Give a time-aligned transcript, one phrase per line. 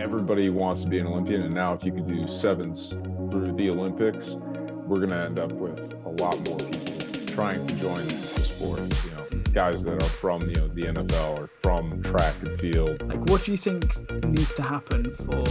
[0.00, 2.88] everybody wants to be an Olympian, and now if you could do sevens
[3.30, 4.32] through the Olympics,
[4.86, 8.80] we're going to end up with a lot more people trying to join the sport.
[8.80, 13.06] You know, guys that are from you know the NFL or from track and field.
[13.06, 13.84] Like, what do you think
[14.24, 15.44] needs to happen for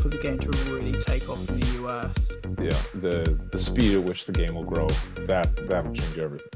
[0.00, 2.30] for the game to really take off in the US?
[2.60, 4.86] Yeah, the the speed at which the game will grow
[5.26, 6.50] that that will change everything.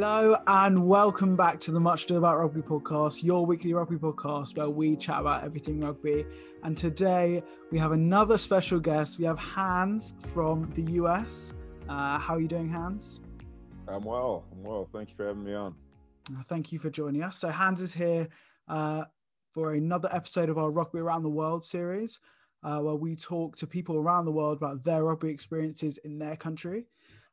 [0.00, 4.56] Hello and welcome back to the Much Ado About Rugby podcast, your weekly rugby podcast
[4.56, 6.24] where we chat about everything rugby.
[6.62, 9.18] And today we have another special guest.
[9.18, 11.52] We have Hans from the US.
[11.88, 13.22] Uh, how are you doing, Hans?
[13.88, 14.44] I'm well.
[14.52, 14.88] I'm well.
[14.92, 15.74] Thank you for having me on.
[16.30, 17.36] Uh, thank you for joining us.
[17.36, 18.28] So Hans is here
[18.68, 19.02] uh,
[19.52, 22.20] for another episode of our Rugby Around the World series,
[22.62, 26.36] uh, where we talk to people around the world about their rugby experiences in their
[26.36, 26.86] country.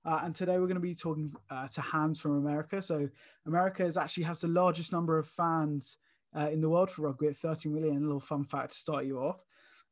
[0.06, 2.82] Uh, and today we're going to be talking uh, to Hans from America.
[2.82, 3.10] So
[3.48, 5.98] America is actually has the largest number of fans
[6.38, 7.98] uh, in the world for rugby at 30 million.
[7.98, 9.44] A little fun fact to start you off.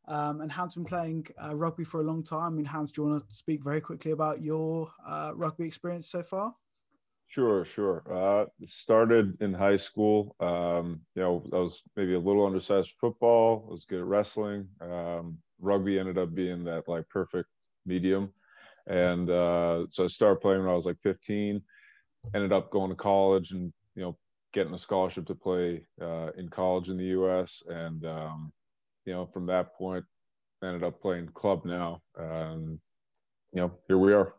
[0.07, 2.53] Um, and Hans been playing uh, rugby for a long time.
[2.53, 6.09] I mean, Hans, do you want to speak very quickly about your uh, rugby experience
[6.09, 6.53] so far?
[7.25, 8.03] Sure, sure.
[8.11, 10.35] Uh, started in high school.
[10.39, 13.65] Um, you know, I was maybe a little undersized for football.
[13.67, 14.67] I was good at wrestling.
[14.81, 17.49] Um, rugby ended up being that like perfect
[17.85, 18.33] medium.
[18.87, 21.61] And uh, so I started playing when I was like 15.
[22.33, 24.17] Ended up going to college and you know
[24.53, 27.63] getting a scholarship to play uh, in college in the U.S.
[27.67, 28.53] And um,
[29.05, 30.05] you know from that point,
[30.63, 32.01] ended up playing club now.
[32.17, 32.79] And
[33.51, 34.35] you know here we are.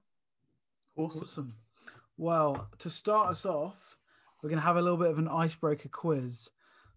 [0.96, 1.54] Awesome.
[2.16, 3.98] Well, to start us off,
[4.42, 6.48] we're going to have a little bit of an icebreaker quiz.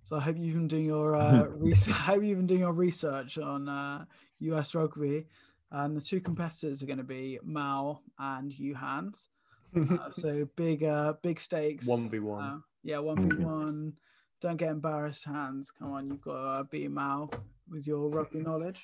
[0.03, 1.93] So I hope you've been doing your uh, research.
[1.93, 4.05] I hope you've been doing your research on uh,
[4.39, 5.25] US rugby.
[5.71, 9.27] And the two competitors are going to be Mal and you, Hans.
[9.75, 11.85] Uh, so big, uh, big stakes.
[11.85, 12.41] One v one.
[12.41, 13.93] Uh, yeah, one v one.
[14.41, 15.69] Don't get embarrassed, Hans.
[15.71, 17.29] Come on, you've got to uh, beat Mal
[17.69, 18.81] with your rugby knowledge.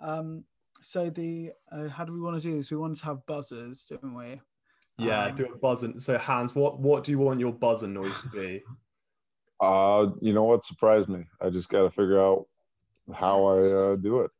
[0.00, 0.44] Um,
[0.82, 2.70] so the uh, how do we want to do this?
[2.70, 4.40] We want to have buzzers, don't we?
[4.98, 5.98] Yeah, Um, do a buzzing.
[5.98, 8.62] So Hans, what what do you want your buzzing noise to be?
[9.60, 11.24] Uh, you know what surprised me?
[11.40, 12.46] I just got to figure out
[13.14, 14.30] how I uh, do it.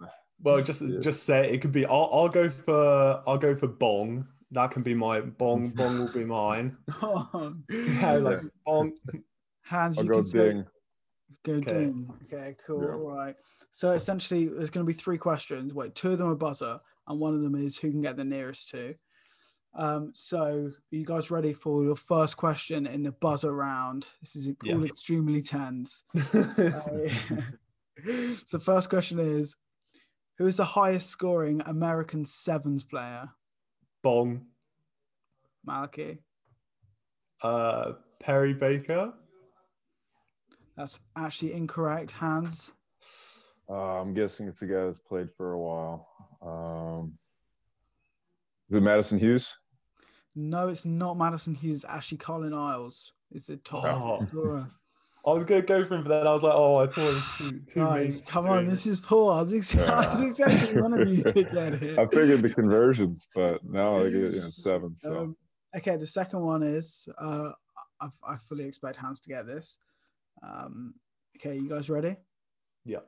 [0.43, 0.99] Well, just Yeah.
[1.01, 1.55] just say it.
[1.55, 1.87] it could be.
[1.87, 4.27] I'll, I'll go for I'll go for bong.
[4.51, 5.71] That can be my bong.
[5.77, 6.77] Bong will be mine.
[7.71, 8.93] Yeah, like bong.
[9.63, 9.97] Hands.
[9.99, 10.67] I'll you go can say- ding.
[11.45, 11.73] Go Okay.
[11.73, 12.09] ding.
[12.33, 12.83] Okay, cool.
[12.83, 12.95] Yeah.
[12.95, 13.37] All right.
[13.73, 15.73] So essentially, there's going to be three questions.
[15.75, 18.25] Wait, two of them are buzzer, and one of them is who can get the
[18.25, 18.95] nearest to.
[19.75, 24.07] Um, so, are you guys ready for your first question in the buzzer round?
[24.21, 24.75] This is Yeah.
[24.75, 26.05] all extremely tense.
[26.15, 27.09] Uh,
[28.47, 29.57] so, first question is
[30.43, 33.31] Who is the highest scoring American sevens player?
[34.03, 34.45] bong.
[35.65, 36.19] Malachi.
[37.41, 39.13] Uh, Perry Baker.
[40.77, 42.11] That's actually incorrect.
[42.11, 42.73] Hans.
[43.71, 46.09] Uh, I'm guessing it's a guy that's played for a while.
[46.43, 47.13] Um,
[48.69, 49.55] is it Madison Hughes?
[50.35, 51.77] No, it's not Madison Hughes.
[51.77, 53.13] It's actually Carlin Isles.
[53.31, 54.27] Is the top Oh.
[54.27, 54.69] scorer.
[55.25, 57.15] I was gonna go for him, but then I was like, oh, I thought it
[57.15, 58.71] was too too Guys, come on, mainstream.
[58.71, 59.31] this is Paul.
[59.31, 63.29] I was, ex- I was expecting one of you to get I figured the conversions,
[63.35, 64.95] but now I get you know, seven.
[64.97, 65.37] So Um,
[65.77, 67.51] okay, the second one is uh,
[68.01, 69.77] I, I fully expect Hans to get this.
[70.43, 70.95] Um,
[71.37, 72.17] okay, you guys ready?
[72.85, 73.01] Yeah.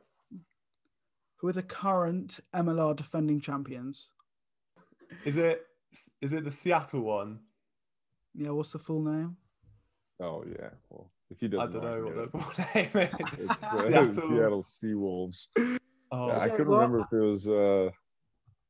[1.39, 4.09] Who are the current MLR defending champions?
[5.25, 5.67] Is it
[6.23, 7.41] is it the Seattle one?
[8.35, 9.37] Yeah, what's the full name?
[10.21, 10.71] oh yeah.
[10.91, 12.33] Well, if he I doesn't, don't know get what it.
[12.33, 13.09] the full name
[13.41, 13.51] is.
[13.51, 14.12] It's uh, Seattle.
[14.12, 15.47] Seattle Seawolves.
[16.12, 17.91] Oh, Yeah, I couldn't well- remember if it was uh,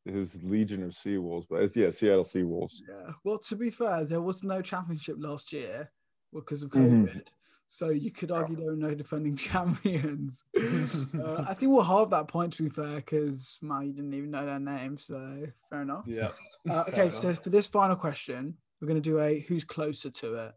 [0.05, 2.81] his Legion of Seawolves, but it's yeah, Seattle Seawolves.
[2.89, 3.13] Yeah.
[3.25, 5.91] Well, to be fair, there was no championship last year
[6.33, 7.07] because of Mhm.
[7.07, 7.27] COVID.
[7.67, 10.45] So you could argue there were no defending champions.
[10.57, 14.31] uh, I think we'll halve that point to be fair, because well, you didn't even
[14.31, 16.05] know their name, so fair enough.
[16.07, 16.29] yeah.
[16.69, 17.43] Uh, Fair okay, so enough.
[17.43, 20.55] for this final question, we're going to do a who's closer to it.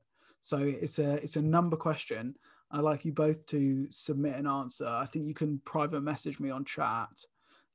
[0.48, 2.34] So it's a it's a number question.
[2.72, 4.88] I'd like you both to submit an answer.
[4.88, 7.10] I think you can private message me on chat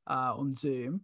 [0.06, 1.02] uh, on Zoom,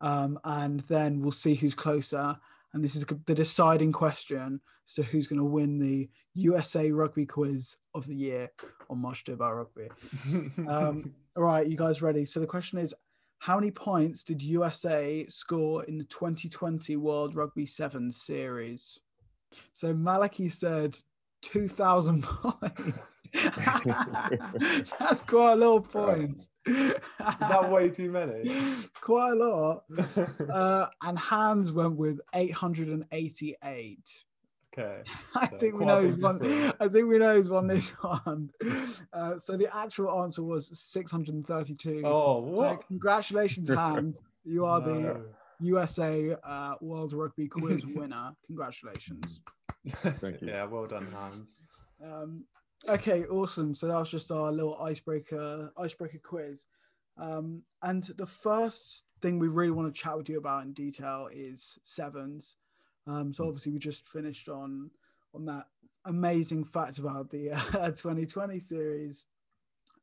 [0.00, 2.38] um, and then we'll see who's closer.
[2.72, 7.26] And this is the deciding question as to who's going to win the USA Rugby
[7.26, 8.48] Quiz of the year
[8.88, 9.88] on Ado About Rugby.
[10.68, 12.24] Um, all right, you guys ready?
[12.24, 12.94] So the question is,
[13.40, 19.00] how many points did USA score in the 2020 World Rugby Sevens series?
[19.72, 20.98] So Maliki said
[21.42, 22.92] 2,000 points.
[24.98, 26.48] That's quite a lot of points.
[26.66, 28.52] Is that way too many?
[29.00, 29.84] quite a lot.
[30.52, 34.24] Uh, and Hans went with 888.
[34.72, 35.02] Okay.
[35.34, 36.72] I So think we know who's won.
[36.80, 38.50] I think we know who's won this one.
[39.12, 42.02] Uh, so the actual answer was 632.
[42.04, 44.22] Oh, so congratulations, Hans.
[44.44, 45.22] You are the No.
[45.60, 48.32] USA uh, World Rugby Quiz winner.
[48.46, 49.40] Congratulations.
[50.20, 50.48] Thank you.
[50.48, 51.48] yeah, well done, Hans.
[52.02, 52.44] Um,
[52.88, 53.74] okay, awesome.
[53.74, 56.66] So that was just our little icebreaker icebreaker quiz.
[57.18, 61.28] Um, and the first thing we really want to chat with you about in detail
[61.30, 62.56] is sevens.
[63.06, 64.90] Um, so obviously we just finished on
[65.34, 65.66] on that
[66.06, 69.26] amazing fact about the uh, 2020 series.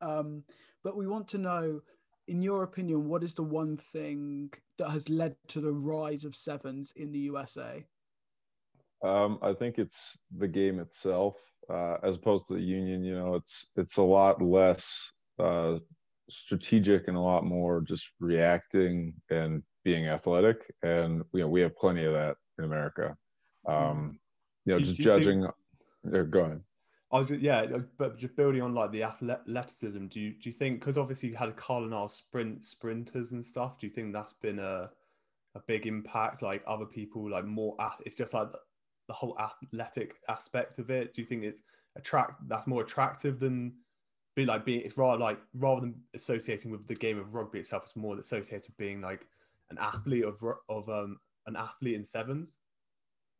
[0.02, 0.44] Um,
[0.84, 1.82] but we want to know,
[2.28, 6.36] in your opinion, what is the one thing that has led to the rise of
[6.36, 7.86] sevens in the USA?
[9.04, 11.36] Um, I think it's the game itself,
[11.70, 13.04] uh, as opposed to the union.
[13.04, 15.78] You know, it's it's a lot less uh,
[16.30, 20.58] strategic and a lot more just reacting and being athletic.
[20.84, 23.16] And you know, we have plenty of that in America.
[23.68, 24.20] Um,
[24.66, 25.48] you know, Do- just do you think- judging.
[26.12, 26.62] Yeah, go ahead.
[27.12, 27.66] I was yeah,
[27.98, 30.08] but just building on like the athleticism.
[30.08, 33.80] Do you do you think because obviously you had Carlin Isles sprint sprinters and stuff?
[33.80, 34.90] Do you think that's been a
[35.56, 36.42] a big impact?
[36.42, 37.78] Like other people, like more.
[38.06, 38.60] It's just like the,
[39.08, 41.14] the whole athletic aspect of it.
[41.14, 41.64] Do you think it's
[41.96, 43.74] attract that's more attractive than
[44.36, 44.82] be like being?
[44.82, 48.68] It's rather like rather than associating with the game of rugby itself, it's more associated
[48.68, 49.26] with being like
[49.70, 52.60] an athlete of of um an athlete in sevens.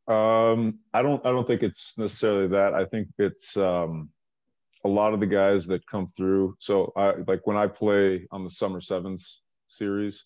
[0.08, 1.24] Um, I don't.
[1.26, 2.72] I don't think it's necessarily that.
[2.72, 4.08] I think it's um,
[4.84, 6.56] a lot of the guys that come through.
[6.60, 10.24] So, I like when I play on the Summer Sevens series.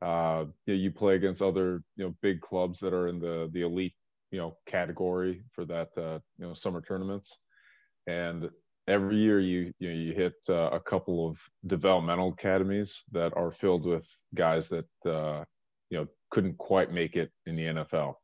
[0.00, 3.48] Uh, you, know, you play against other you know big clubs that are in the
[3.52, 3.94] the elite
[4.32, 7.38] you know category for that uh, you know summer tournaments,
[8.08, 8.50] and
[8.88, 11.38] every year you you know you hit uh, a couple of
[11.68, 15.44] developmental academies that are filled with guys that uh,
[15.90, 18.16] you know couldn't quite make it in the NFL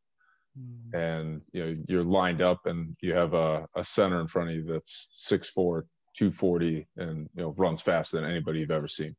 [0.59, 0.97] Mm-hmm.
[0.97, 4.57] and you know you're lined up and you have a, a center in front of
[4.57, 5.83] you that's 6'4
[6.17, 9.15] 240 and you know runs faster than anybody you've ever seen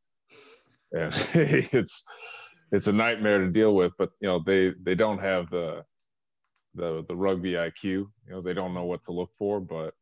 [0.91, 2.03] and it's
[2.71, 5.83] it's a nightmare to deal with but you know they they don't have the
[6.75, 9.94] the the rugby iq you know they don't know what to look for but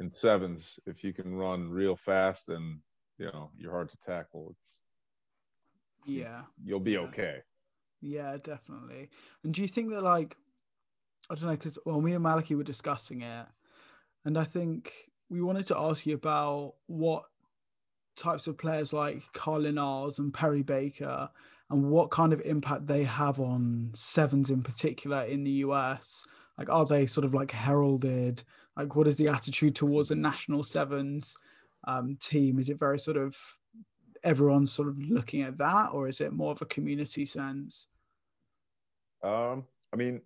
[0.00, 2.80] in sevens if you can run real fast and
[3.18, 4.78] you know you're hard to tackle it's
[6.06, 6.42] Yeah.
[6.64, 6.98] you'll be Yeah.
[7.08, 7.36] okay
[8.00, 9.10] Yeah, definitely.
[9.44, 10.36] And do you think that like
[11.30, 13.46] I don't know because well, me and Maliki were discussing it,
[14.24, 14.92] and I think
[15.30, 17.24] we wanted to ask you about what
[18.16, 21.30] types of players like Carlin Isles and Perry Baker
[21.70, 26.24] and what kind of impact they have on sevens in particular in the US.
[26.58, 28.44] Like, are they sort of like heralded?
[28.76, 31.34] Like, what is the attitude towards a national sevens
[31.84, 32.58] um, team?
[32.58, 33.36] Is it very sort of
[34.22, 37.86] everyone sort of looking at that, or is it more of a community sense?
[39.22, 40.20] Um, I mean,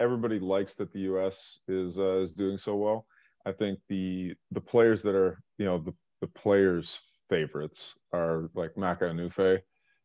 [0.00, 1.58] everybody likes that the U.S.
[1.68, 3.06] is uh, is doing so well.
[3.46, 8.76] I think the the players that are you know the the players' favorites are like
[8.76, 9.60] Maka Unufe,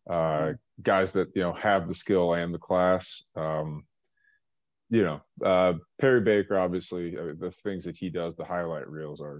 [0.09, 3.23] uh, guys that you know have the skill and the class.
[3.35, 3.85] Um,
[4.91, 9.21] you know, uh, Perry Baker, obviously, uh, the things that he does, the highlight reels
[9.21, 9.39] are,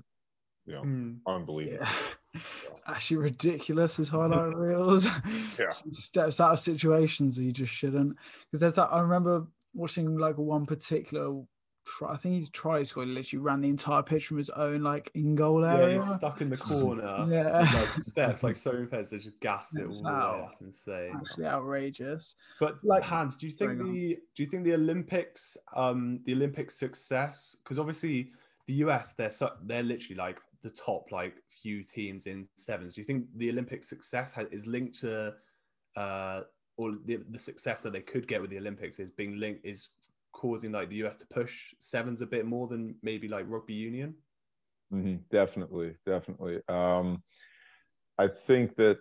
[0.68, 1.14] you know, Hmm.
[1.26, 1.88] unbelievable.
[2.36, 2.42] Yeah.
[2.88, 5.06] Actually ridiculous his highlight reels.
[5.58, 5.74] Yeah.
[5.86, 8.16] He steps out of situations he just shouldn't.
[8.46, 9.48] Because there's that I remember
[9.80, 11.42] watching like one particular
[11.86, 14.84] try I think he tried score, he literally ran the entire pitch from his own
[14.84, 15.96] like in goal Yeah, area.
[16.04, 17.26] he's stuck in the corner.
[17.30, 17.62] Yeah.
[17.62, 20.14] with, like steps, like so fast, they just gassed it all Steps the way.
[20.14, 20.40] out.
[20.42, 21.14] That's insane.
[21.16, 22.36] Actually outrageous.
[22.60, 23.94] But Like- Hans, do you think Sorry, go on.
[23.94, 27.56] the do you think the Olympics, um, the Olympic success?
[27.64, 28.32] Because obviously
[28.68, 32.94] the US, they're so, they're literally like the top like few teams in sevens.
[32.94, 35.34] Do you think the Olympic success has, is linked to,
[35.96, 36.42] uh,
[36.80, 39.90] or the, the success that they could get with the Olympics is being linked is
[40.32, 44.16] causing like the US to push sevens a bit more than maybe like rugby union?
[44.90, 46.62] hmm Definitely, definitely.
[46.70, 47.22] Um,
[48.18, 48.98] I think that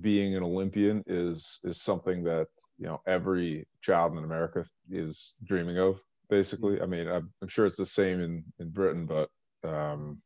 [0.00, 2.46] being an Olympian is is something that
[2.78, 6.00] you know every child in America is dreaming of.
[6.30, 9.28] Basically, I mean, I'm, I'm sure it's the same in in Britain, but
[9.68, 10.22] um,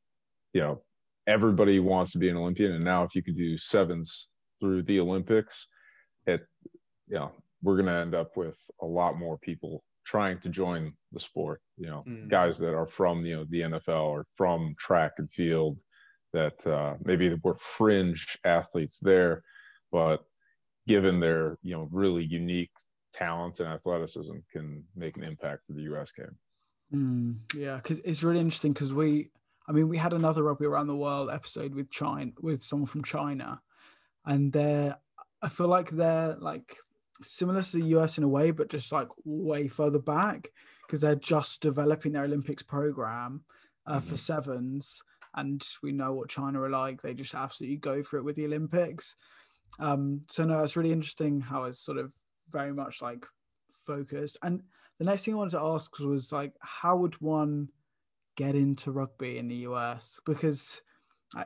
[0.52, 0.82] you know,
[1.26, 4.28] everybody wants to be an Olympian, and now if you could do sevens
[4.60, 5.68] through the Olympics,
[6.26, 6.42] it
[7.12, 7.30] you know
[7.62, 11.60] we're going to end up with a lot more people trying to join the sport.
[11.76, 12.28] You know, Mm.
[12.28, 15.78] guys that are from you know the NFL or from track and field
[16.32, 19.44] that uh, maybe were fringe athletes there,
[19.92, 20.24] but
[20.88, 22.72] given their you know really unique
[23.12, 26.10] talents and athleticism, can make an impact for the U.S.
[26.12, 26.36] game.
[26.94, 29.30] Mm, yeah, because it's really interesting because we,
[29.68, 33.04] I mean, we had another rugby around the world episode with China, with someone from
[33.04, 33.60] China,
[34.24, 34.96] and they're,
[35.42, 36.76] I feel like they're like
[37.24, 40.48] similar to the US in a way, but just like way further back.
[40.86, 43.42] because they're just developing their Olympics program
[43.86, 44.02] uh, Mhm.
[44.02, 45.02] for sevens,
[45.36, 47.00] and we know what China are like.
[47.00, 49.16] They just absolutely go for it with the Olympics.
[49.78, 52.12] Um, so no, it's really interesting how it's sort of
[52.50, 53.26] very much like
[53.72, 54.36] focused.
[54.42, 54.62] And
[54.98, 57.68] the next thing I wanted to ask was like, how would one
[58.36, 60.20] get into rugby in the US?
[60.26, 60.82] Because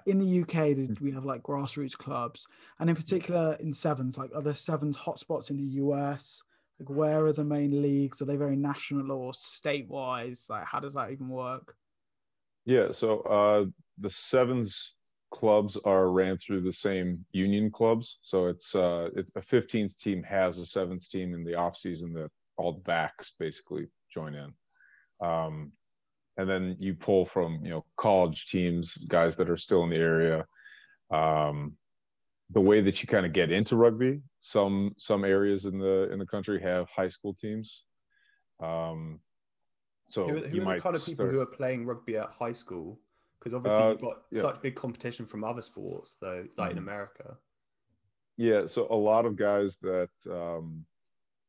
[0.06, 2.46] in the UK, we have like grassroots clubs,
[2.78, 6.42] and in particular in sevens, like are there sevens hotspots in the US?
[6.78, 8.20] Like, where are the main leagues?
[8.20, 10.46] Are they very national or state-wise?
[10.50, 11.74] Like, how does that even work?
[12.66, 13.66] Yeah, so uh,
[13.98, 14.94] the sevens
[15.30, 18.18] clubs are ran through the same union clubs.
[18.22, 22.12] So it's uh, it's a 15th team has a sevens team in the off season
[22.14, 24.52] that all the backs basically join in,
[25.26, 25.72] um,
[26.36, 29.96] and then you pull from you know college teams, guys that are still in the
[29.96, 30.46] area.
[31.10, 31.76] Um,
[32.50, 36.18] the way that you kind of get into rugby, some some areas in the in
[36.18, 37.84] the country have high school teams.
[38.60, 39.20] Um,
[40.08, 41.84] so who, are- who you are might the kind of people start- who are playing
[41.86, 43.00] rugby at high school?
[43.38, 44.40] Because obviously Uh, you've got yeah.
[44.42, 46.82] such big competition from other sports, though, like in Mhm.
[46.82, 47.38] America.
[48.36, 50.84] Yeah, so a lot of guys that um,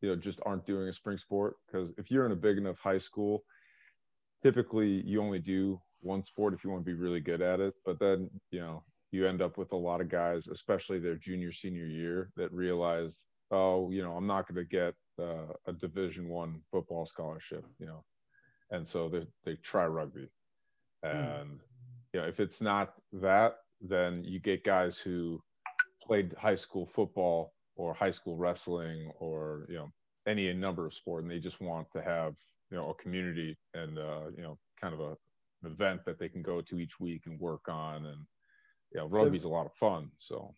[0.01, 2.79] you know just aren't doing a spring sport because if you're in a big enough
[2.79, 3.43] high school,
[4.41, 7.73] typically you only do one sport if you want to be really good at it.
[7.85, 11.51] But then you know you end up with a lot of guys, especially their junior
[11.51, 16.27] senior year, that realize, oh, you know, I'm not going to get uh, a Division
[16.27, 18.03] One football scholarship, you know,
[18.71, 20.27] and so they they try rugby,
[21.03, 21.59] and
[22.13, 25.41] you know if it's not that, then you get guys who
[26.01, 29.89] played high school football or high school wrestling or you know
[30.25, 32.35] any number of sport and they just want to have
[32.71, 35.11] you know a community and uh, you know kind of a,
[35.63, 38.19] an event that they can go to each week and work on and
[38.93, 40.55] you know So- rugby's a lot of fun so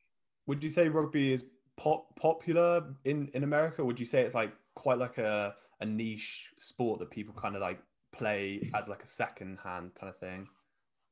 [0.47, 1.45] Would you say rugby is
[1.77, 3.83] pop popular in in America?
[3.85, 7.61] Would you say it's like quite like a a niche sport that people kind of
[7.61, 7.79] like
[8.11, 10.47] play as like a second hand kind of thing?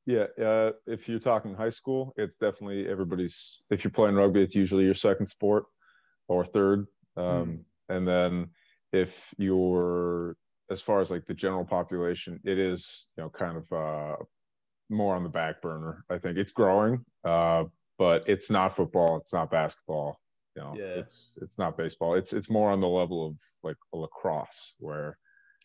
[0.05, 4.55] yeah uh, if you're talking high school it's definitely everybody's if you're playing rugby it's
[4.55, 5.65] usually your second sport
[6.29, 6.87] or third
[7.17, 8.47] um, and then
[8.93, 10.37] if you're
[10.69, 14.15] as far as like the general population it is you know kind of uh,
[14.89, 17.63] more on the back burner i think it's growing uh,
[17.97, 20.19] but it's not football it's not basketball
[20.55, 20.99] you know Yeah.
[20.99, 25.17] it's it's not baseball it's it's more on the level of like lacrosse where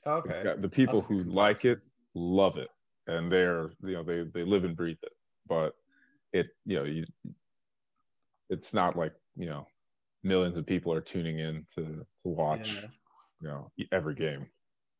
[0.06, 0.42] Okay.
[0.60, 1.80] the people That's who like it
[2.14, 2.68] love it
[3.06, 5.12] and they're you know they they live and breathe it
[5.46, 5.74] but
[6.32, 7.04] it you know you
[8.50, 9.66] it's not like you know
[10.22, 12.88] millions of people are tuning in to to watch Yeah.
[13.40, 14.46] you know every game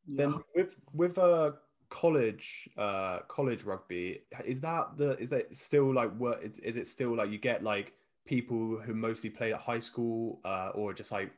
[0.06, 1.52] Then with with uh
[1.88, 6.86] college uh college rugby is that the is that still like what is, is it
[6.86, 7.92] still like you get like
[8.24, 11.32] people who mostly played at high school uh or just like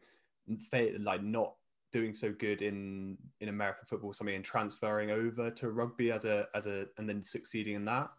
[0.70, 1.54] fa- like not
[1.92, 6.24] doing so good in in American football or something and transferring over to rugby as
[6.24, 8.10] a as a and then succeeding in that?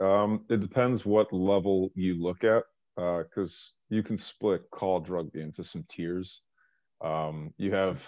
[0.00, 2.64] Um it depends what level you look at
[2.96, 6.40] uh because you can split college rugby into some tiers.
[7.02, 8.02] Um you have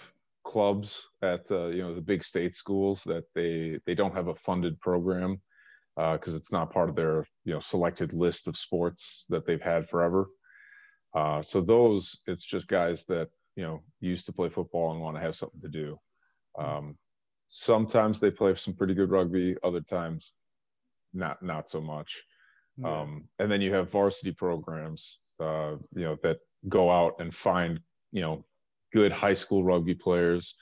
[0.45, 4.35] clubs at uh, you know the big state schools that they they don't have a
[4.35, 5.41] funded program
[5.97, 9.89] because it's not part of their you know selected list of sports that they've had
[9.89, 10.27] forever.
[11.13, 15.15] Uh, so those it's just guys that you know used to play football and want
[15.15, 15.97] to have something to do.
[16.57, 16.97] Um,
[17.49, 20.33] sometimes they play some pretty good rugby, other times
[21.13, 22.21] not not so much.
[22.83, 27.79] Um, and then you have varsity programs, uh, you know, that go out and find
[28.11, 28.45] you know
[28.95, 30.55] good high school rugby players,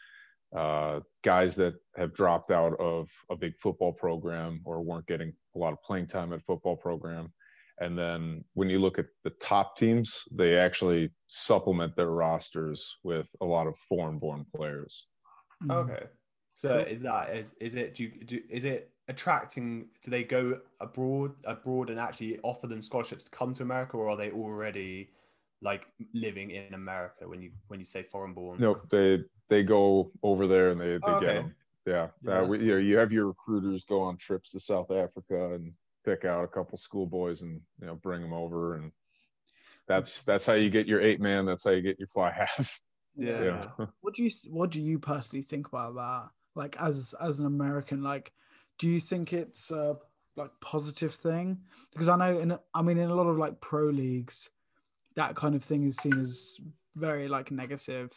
[0.58, 5.60] uh, guys that have dropped out of a big football program or weren't getting a
[5.60, 7.32] lot of playing time at football program.
[7.80, 13.30] And then when you look at the top teams, they actually supplement their rosters with
[13.42, 15.08] a lot of foreign-born players.
[15.64, 15.72] Mm.
[15.72, 16.04] Okay.
[16.56, 19.88] So is that is is it do, you, do is it attracting?
[20.04, 24.08] Do they go abroad abroad and actually offer them scholarships to come to America, or
[24.10, 25.10] are they already
[25.64, 28.60] like living in America when you when you say foreign born?
[28.60, 31.56] No, they they go over there and they, they Oh, get them.
[31.86, 32.42] Yeah, Yeah.
[32.42, 35.74] Uh, we, you know, you have your recruiters go on trips to South Africa and
[36.06, 38.92] pick out a couple schoolboys and you know bring them over, and
[39.88, 41.46] that's that's how you get your eight man.
[41.46, 42.80] That's how you get your fly half.
[43.16, 43.44] Yeah.
[43.44, 43.86] Yeah.
[44.02, 46.30] What do you what do you personally think about that?
[46.56, 48.32] Like as as an American, like
[48.80, 49.98] do you think it's a
[50.36, 51.60] like positive thing?
[51.92, 54.50] Because I know in I mean in a lot of like pro leagues,
[55.16, 56.58] that kind of thing is seen as
[56.96, 58.12] very like negative,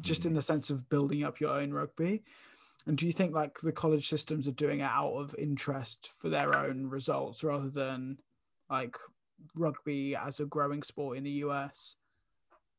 [0.00, 2.22] just in the sense of building up your own rugby.
[2.86, 6.28] And do you think like the college systems are doing it out of interest for
[6.28, 8.18] their own results rather than
[8.68, 8.96] like
[9.56, 11.94] rugby as a growing sport in the US?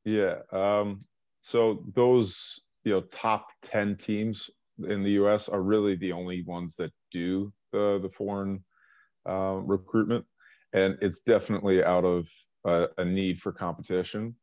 [0.03, 0.39] Yeah.
[0.51, 1.05] Um,
[1.39, 4.50] so those you know top ten teams
[4.88, 5.48] in the U.S.
[5.48, 8.63] are really the only ones that do the the foreign
[9.27, 10.25] uh, recruitment,
[10.74, 12.27] and it's definitely out of
[12.65, 14.36] a, a need for competition.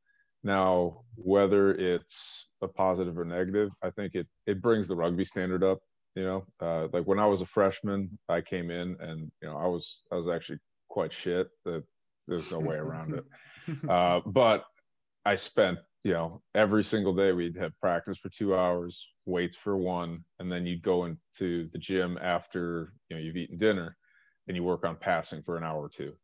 [0.42, 5.62] Now, whether it's a positive or negative, I think it it brings the rugby standard
[5.62, 5.78] up.
[6.14, 9.56] You know, uh, like when I was a freshman, I came in and you know
[9.56, 10.58] I was I was actually
[10.88, 11.48] quite shit.
[11.64, 11.84] That
[12.26, 13.24] there's no way around it.
[13.88, 14.64] Uh, but
[15.24, 19.76] I spent you know every single day we'd have practice for two hours, weights for
[19.76, 23.96] one, and then you'd go into the gym after you know you've eaten dinner,
[24.48, 26.14] and you work on passing for an hour or two,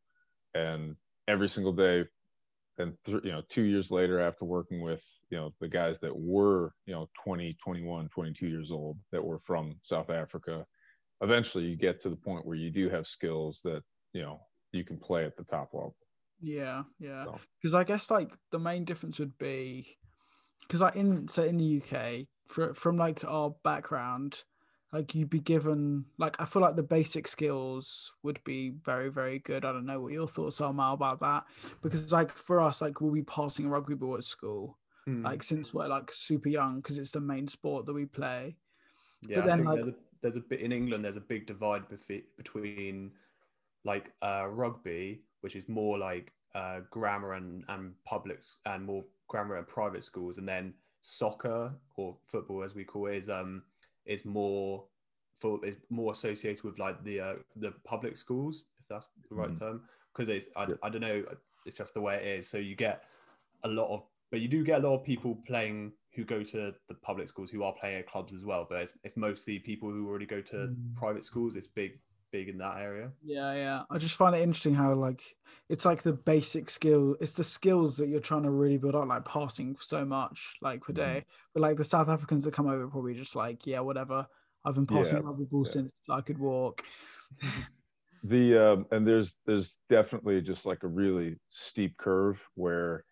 [0.54, 0.96] and
[1.28, 2.04] every single day.
[2.78, 6.14] And th- you know two years later after working with you know the guys that
[6.14, 10.66] were you know 20 21 22 years old that were from south africa
[11.22, 14.40] eventually you get to the point where you do have skills that you know
[14.72, 15.96] you can play at the top level.
[16.40, 17.24] Yeah yeah.
[17.60, 17.78] Because so.
[17.78, 19.96] i guess like the main difference would be
[20.60, 24.42] because like in so in the uk for, from like our background
[24.92, 29.40] like you'd be given like I feel like the basic skills would be very very
[29.40, 29.64] good.
[29.64, 31.44] I don't know what your thoughts are, Mal, about that
[31.82, 34.78] because like for us, like we'll be passing a rugby ball at school,
[35.08, 35.24] mm.
[35.24, 38.56] like since we're like super young because it's the main sport that we play.
[39.28, 41.04] Yeah, but then like there's a, there's a bit in England.
[41.04, 41.82] There's a big divide
[42.36, 43.10] between
[43.84, 49.56] like uh, rugby, which is more like uh, grammar and and publics and more grammar
[49.56, 53.62] and private schools, and then soccer or football as we call it is um
[54.06, 54.84] is more
[55.40, 59.50] for is more associated with like the uh, the public schools, if that's the right
[59.50, 59.58] mm.
[59.58, 59.82] term,
[60.12, 60.74] because it's I, yeah.
[60.82, 61.24] I don't know,
[61.66, 62.48] it's just the way it is.
[62.48, 63.04] So you get
[63.64, 66.74] a lot of, but you do get a lot of people playing who go to
[66.88, 68.66] the public schools who are playing at clubs as well.
[68.68, 70.94] But it's, it's mostly people who already go to mm.
[70.94, 71.56] private schools.
[71.56, 71.98] It's big
[72.36, 73.10] big in that area.
[73.24, 73.82] Yeah, yeah.
[73.90, 75.22] I just find it interesting how like
[75.68, 77.16] it's like the basic skill.
[77.20, 80.82] It's the skills that you're trying to really build up, like passing so much, like
[80.82, 81.02] per day.
[81.02, 81.50] Mm-hmm.
[81.54, 84.26] But like the South Africans that come over, probably just like, yeah, whatever.
[84.64, 85.72] I've been passing yeah, rugby ball yeah.
[85.72, 86.82] since I could walk.
[88.24, 93.04] the um, and there's there's definitely just like a really steep curve where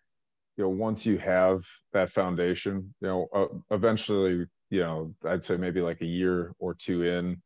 [0.57, 5.57] you know once you have that foundation you know uh, eventually you know i'd say
[5.57, 7.39] maybe like a year or two in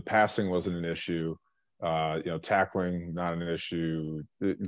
[0.00, 1.36] the passing wasn't an issue.
[1.82, 4.22] Uh, you know, tackling not an issue,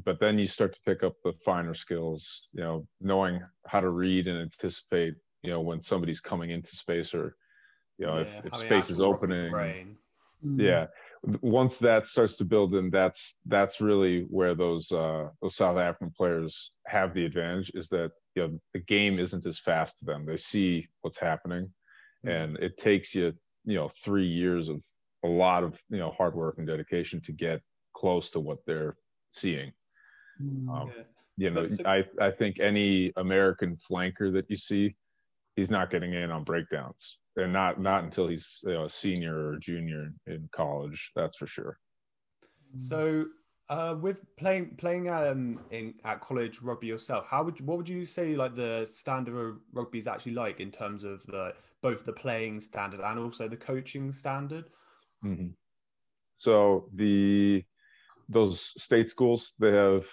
[0.04, 2.48] but then you start to pick up the finer skills.
[2.52, 5.14] You know, knowing how to read and anticipate.
[5.42, 7.36] You know, when somebody's coming into space or,
[7.98, 9.52] you know, yeah, if, if space is opening.
[9.52, 10.60] Mm-hmm.
[10.60, 10.86] Yeah,
[11.40, 16.12] once that starts to build in, that's that's really where those uh, those South African
[16.16, 17.70] players have the advantage.
[17.74, 20.26] Is that you know the game isn't as fast to them.
[20.26, 21.70] They see what's happening,
[22.26, 22.28] mm-hmm.
[22.28, 23.32] and it takes you
[23.64, 24.82] you know three years of
[25.24, 27.60] a lot of you know hard work and dedication to get
[27.94, 28.96] close to what they're
[29.30, 29.72] seeing.
[30.40, 30.68] Mm.
[30.68, 31.02] Um, yeah.
[31.38, 34.94] You know, I I think any American flanker that you see,
[35.56, 39.48] he's not getting in on breakdowns, and not not until he's you know, a senior
[39.48, 41.10] or junior in college.
[41.16, 41.78] That's for sure.
[42.76, 43.26] So,
[43.68, 48.04] uh, with playing playing um in at college rugby yourself, how would what would you
[48.04, 52.12] say like the standard of rugby is actually like in terms of the both the
[52.12, 54.66] playing standard and also the coaching standard?
[55.24, 55.48] Mm-hmm.
[56.34, 57.64] So the
[58.28, 60.06] those state schools they have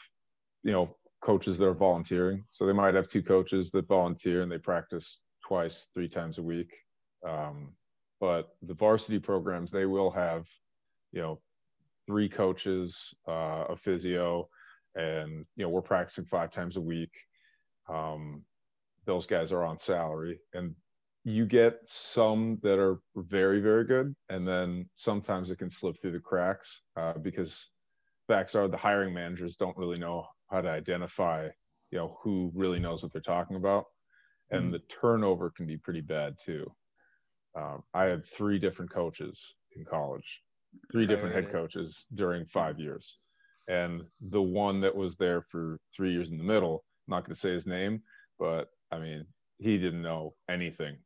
[0.63, 2.43] you know coaches that are volunteering.
[2.49, 6.43] So they might have two coaches that volunteer and they practice twice, three times a
[6.43, 6.73] week.
[7.27, 7.73] Um,
[8.19, 10.45] but the varsity programs they will have
[11.11, 11.39] you know
[12.07, 14.49] three coaches, uh, a physio,
[14.95, 17.11] and you know we're practicing five times a week.
[17.87, 18.43] Um,
[19.05, 20.75] those guys are on salary, and
[21.23, 26.11] you get some that are very very good and then sometimes it can slip through
[26.11, 27.69] the cracks uh, because
[28.27, 31.47] facts are the hiring managers don't really know how to identify
[31.91, 33.85] you know who really knows what they're talking about
[34.51, 34.71] and mm-hmm.
[34.73, 36.65] the turnover can be pretty bad too
[37.57, 40.41] um, i had three different coaches in college
[40.91, 43.17] three different head coaches during five years
[43.67, 47.33] and the one that was there for three years in the middle I'm not going
[47.33, 48.03] to say his name
[48.39, 49.25] but i mean
[49.57, 50.97] he didn't know anything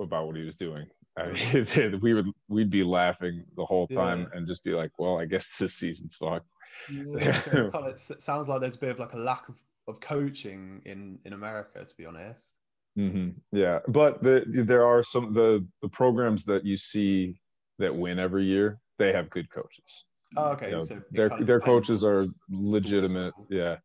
[0.00, 0.86] about what he was doing.
[1.16, 4.38] I mean, we would we'd be laughing the whole time yeah.
[4.38, 6.46] and just be like, "Well, I guess this season's fucked."
[6.90, 9.56] Yeah, so it kind of sounds like there's a bit of like a lack of,
[9.88, 12.52] of coaching in in America, to be honest.
[12.98, 13.30] Mm-hmm.
[13.52, 17.40] Yeah, but the, there are some the the programs that you see
[17.78, 18.80] that win every year.
[18.98, 20.06] They have good coaches.
[20.36, 20.66] Oh, okay.
[20.66, 23.34] You know, so their their coaches are legitimate.
[23.48, 23.76] Yeah.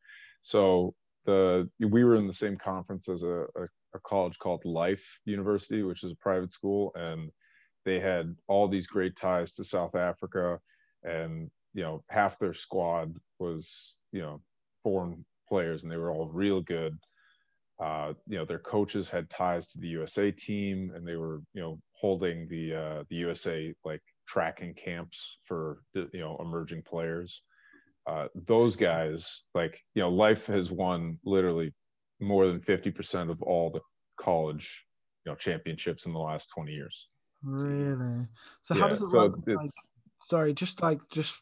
[0.42, 0.96] So
[1.26, 5.84] the we were in the same conference as a, a a college called Life University,
[5.84, 7.30] which is a private school, and
[7.86, 10.60] they had all these great ties to South Africa,
[11.04, 14.42] and you know half their squad was you know
[14.84, 16.98] foreign players, and they were all real good.
[17.80, 21.62] uh, you know, their coaches had ties to the USA team, and they were, you
[21.62, 27.42] know, holding the uh, the USA like tracking camps for you know emerging players.
[28.08, 31.74] Uh, those guys, like you know, life has won literally
[32.24, 33.82] more than fifty percent of all the
[34.18, 34.86] college,
[35.26, 37.10] you know, championships in the last twenty years.
[37.44, 38.28] Really?
[38.62, 39.40] So how does it so work?
[39.46, 39.70] Like,
[40.28, 41.42] sorry, just like just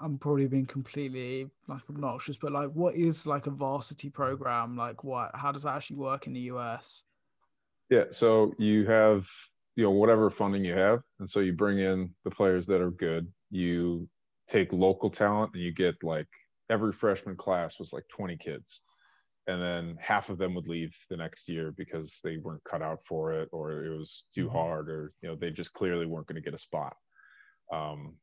[0.00, 4.76] I'm probably being completely like obnoxious, but like what is like a varsity program?
[4.76, 7.02] Like what how does that actually work in the US?
[7.90, 9.28] Yeah, so you have
[9.76, 12.90] you know whatever funding you have, and so you bring in the players that are
[12.90, 13.26] good.
[13.50, 14.08] You
[14.48, 16.28] take local talent, and you get like
[16.70, 18.82] every freshman class was like 20 kids,
[19.48, 23.00] and then half of them would leave the next year because they weren't cut out
[23.04, 24.52] for it, or it was too Mhm.
[24.52, 26.96] hard, or you know they just clearly weren't going to get a spot.
[27.72, 28.16] Um,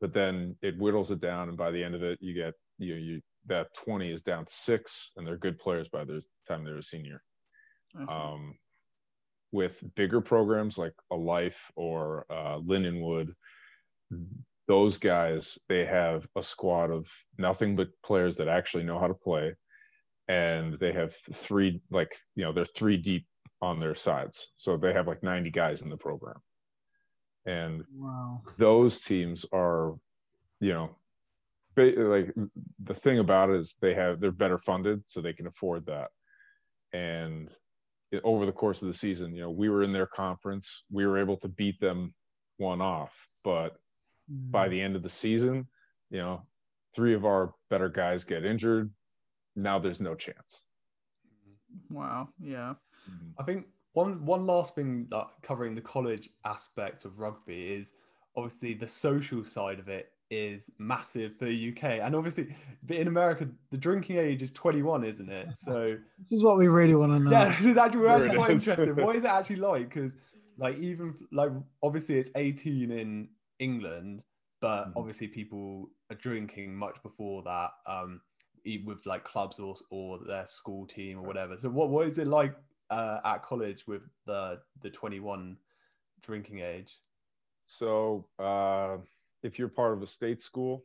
[0.00, 2.94] but then it whittles it down, and by the end of it, you get you
[2.94, 6.64] know you that 20 is down to six, and they're good players by the time
[6.64, 7.22] they're a senior
[7.96, 8.06] Okay.
[8.12, 8.58] um,
[9.52, 13.34] with bigger programs like a life or uh, lindenwood
[14.68, 19.14] those guys they have a squad of nothing but players that actually know how to
[19.14, 19.54] play
[20.30, 23.26] and they have three like you know they're three deep
[23.60, 24.46] on their sides.
[24.56, 26.36] So they have like 90 guys in the program.
[27.46, 28.40] And wow.
[28.56, 29.96] those teams are
[30.60, 30.96] you know
[31.76, 32.32] like
[32.84, 36.10] the thing about it is they have they're better funded so they can afford that.
[36.92, 37.50] And
[38.24, 40.84] over the course of the season you know we were in their conference.
[40.92, 42.14] We were able to beat them
[42.58, 43.26] one off.
[43.42, 43.76] But
[44.28, 44.70] by Mm.
[44.70, 45.66] the end of the season
[46.08, 46.42] you know
[46.94, 48.92] three of our better guys get injured
[49.56, 50.62] now there's no chance
[51.88, 52.28] Wow.
[52.40, 52.74] Yeah.
[53.38, 57.92] I think one one last thing that covering the college aspect of rugby is
[58.36, 63.08] obviously the social side of it is massive for the UK, and obviously, but in
[63.08, 65.56] America, the drinking age is 21, isn't it?
[65.56, 67.30] So This is what we really want to know.
[67.30, 68.68] yeah, this is actually we're There actually quite is.
[68.68, 68.96] interested.
[69.04, 69.88] What is it actually like?
[69.88, 70.12] Because
[70.58, 71.50] like even like
[71.82, 74.22] obviously it's 18 in England,
[74.60, 74.92] but Mhm.
[74.96, 77.70] obviously people are drinking much before that.
[77.86, 78.20] Um,
[78.84, 81.56] with like clubs or or their school team or whatever.
[81.56, 82.54] So what what is it like
[82.90, 85.56] uh, at college with the the 21
[86.22, 86.98] drinking age?
[87.62, 88.96] so uh,
[89.42, 90.82] if you're part of a state school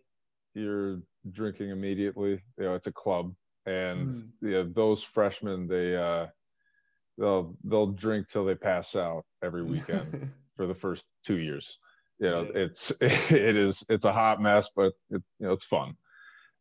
[0.53, 0.99] you're
[1.31, 3.33] drinking immediately you know it's a club
[3.65, 4.29] and Mm.
[4.41, 6.27] yeah, those freshmen they uh,
[7.17, 11.79] they'll they'll drink till they pass out every weekend for the first two years.
[12.19, 12.61] You know, Yeah.
[12.63, 15.95] it's it is it's a hot mess, but it, you know it's fun.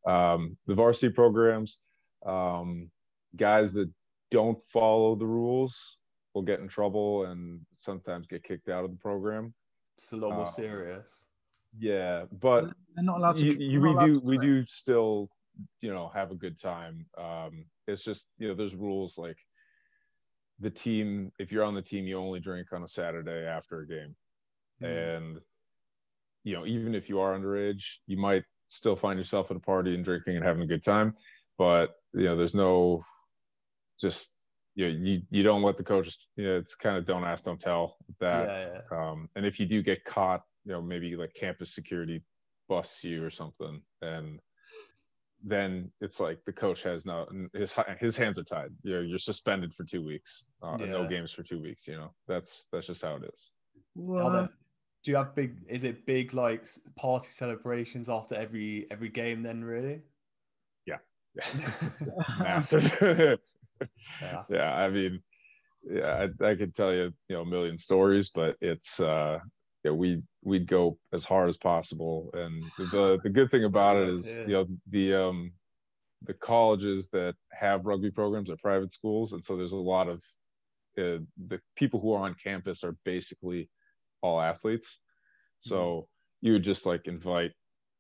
[0.06, 1.78] Um, the varsity programs,
[2.26, 2.90] um,
[3.36, 3.90] guys that
[4.30, 5.98] don't follow the rules
[6.34, 9.54] will get in trouble and sometimes get kicked out of the program.
[9.98, 11.24] It's a lot more Uh, serious.
[11.78, 12.64] Yeah, but
[12.94, 13.46] They're not allowed to.
[13.46, 15.28] you, you, we allowed do to we do still
[15.80, 19.36] you know have a good time um it's just you know there's rules like
[20.58, 23.86] the team if you're on the team you only drink on a saturday after a
[23.86, 24.16] game
[24.82, 24.86] Mm.
[25.22, 25.40] and
[26.42, 29.94] you know even if you are underage you might still find yourself at a party
[29.94, 31.14] and drinking and having a good time
[31.58, 33.04] but you know there's no
[34.00, 34.34] just
[34.74, 37.44] you know, you you don't let the coach you know it's kind of don't ask
[37.44, 39.10] don't tell that yeah, yeah.
[39.10, 42.22] um, and if you do get caught, you know, maybe like campus security
[42.68, 44.40] busts you or something, and
[45.44, 48.70] then it's like the coach has no his his hands are tied.
[48.82, 51.86] You know, you're suspended for two weeks, uh, no games for two weeks.
[51.86, 53.50] You know, that's that's just how it is.
[53.94, 54.50] What?
[55.04, 55.56] Do you have big?
[55.68, 59.42] Is it big like party celebrations after every every game?
[59.42, 60.00] Then really?
[62.38, 63.38] Massive.
[64.22, 64.44] Yeah.
[64.48, 65.20] yeah, I mean,
[65.82, 69.40] yeah, I, I could tell you, you know, a million stories, but it's uh,
[69.82, 74.08] yeah, we we'd go as hard as possible, and the the good thing about it
[74.08, 74.46] is, Yeah.
[74.46, 75.52] you know, the um,
[76.22, 80.18] the colleges that have rugby programs are private schools, and so there's a lot of
[80.96, 83.68] uh, the people who are on campus are basically
[84.24, 84.98] all athletes.
[85.60, 86.08] So
[86.40, 87.52] you would just like invite,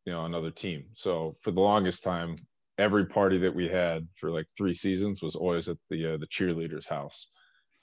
[0.06, 0.84] you know, another team.
[0.94, 2.36] So for the longest time,
[2.78, 6.26] every party that we had for like three seasons was always at the uh, the
[6.26, 7.28] cheerleaders' house,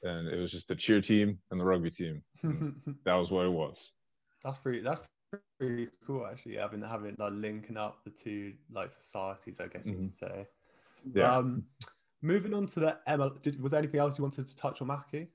[0.03, 2.21] and it was just the cheer team and the rugby team.
[3.05, 3.91] That was what it was.
[4.43, 4.81] that's pretty.
[4.81, 5.01] That's
[5.59, 6.55] pretty cool actually.
[6.57, 9.99] Having having like linking up the two like societies, I guess you Mhm.
[10.01, 10.47] could say.
[11.13, 11.37] Yeah.
[11.37, 11.63] Um,
[12.21, 13.41] moving on to the ML.
[13.41, 15.27] Did, was there anything else you wanted to touch on, Mackie?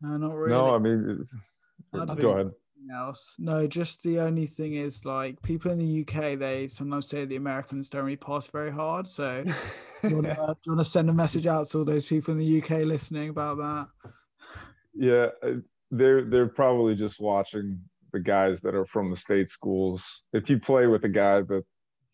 [0.00, 0.56] No, not really.
[0.56, 1.38] No, I mean, it's, I
[1.92, 2.50] go ahead.
[2.92, 3.36] Else.
[3.38, 7.36] No, just the only thing is like people in the UK, they sometimes say the
[7.36, 9.06] Americans don't really pass very hard.
[9.06, 9.44] So
[10.02, 12.86] do you want to send a message out to all those people in the UK
[12.86, 14.12] listening about that?
[14.94, 17.80] Yeah, uh, they're they're probably just watching
[18.12, 20.24] the guys that are from the state schools.
[20.32, 21.64] If you play with a guy that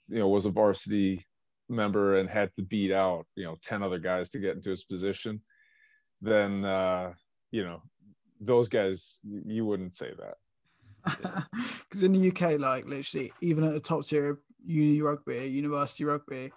[0.09, 1.25] you know was a varsity
[1.69, 4.85] member and had to beat out you know 10 other guys to get into his
[4.85, 5.41] position
[6.23, 7.13] then uh
[7.51, 7.83] you know
[8.41, 10.37] those guys you wouldn't say that.
[11.89, 16.05] Because in the uk like literally even at the top tier of uni rugby university
[16.05, 16.53] rugby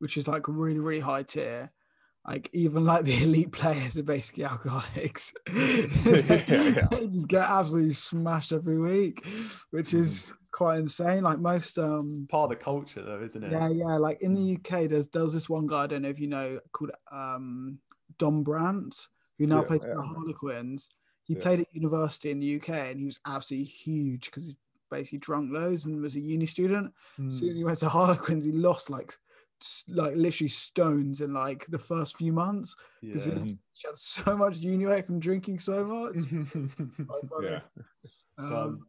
[0.00, 1.70] which is like really really high tier
[2.26, 5.32] like even like the elite players are basically alcoholics.
[5.52, 5.86] Yeah,
[6.48, 6.88] yeah.
[6.90, 9.24] they just get absolutely smashed every week
[9.70, 11.22] which is quite insane.
[11.22, 13.50] Like most um Part of the culture, though, isn't it?
[13.52, 13.96] yeah yeah.
[13.98, 16.58] Like in the uk there's there's this one guy i don't know if you know
[16.72, 17.78] called um
[18.18, 19.06] don brandt
[19.38, 20.14] who now Yeah, plays for the I know.
[20.14, 20.88] harlequins
[21.24, 21.40] he Yeah.
[21.42, 24.56] played at university in the uk and he was absolutely huge because he
[24.90, 27.28] basically drunk loads and was a uni student Mm.
[27.28, 29.16] as soon as he went to Harlequins, he lost like
[29.88, 33.38] like literally stones in like the first few months because Yeah.
[33.42, 36.14] he had so much uni weight from drinking so much.
[37.42, 37.60] Yeah
[38.38, 38.86] Um, um,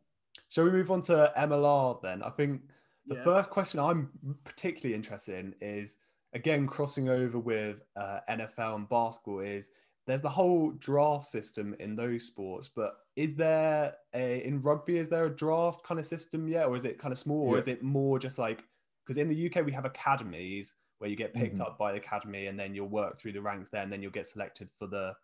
[0.49, 2.23] shall we move on to MLR then?
[2.23, 2.61] I think
[3.07, 3.23] the yeah.
[3.23, 4.09] first question I'm
[4.43, 5.97] particularly interested in is
[6.33, 9.69] again crossing over with uh, NFL and basketball is
[10.07, 15.09] there's the whole draft system in those sports, but is there a in rugby is
[15.09, 17.59] there a draft kind of system yet, or is it kind of small, or Yeah.
[17.59, 18.63] is it more just like
[19.05, 21.61] because in the UK we have academies where you get picked Mhm.
[21.61, 24.11] up by the academy and then you'll work through the ranks there and then you'll
[24.11, 25.15] get selected for the